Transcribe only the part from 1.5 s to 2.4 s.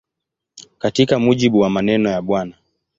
wa maneno ya Bw.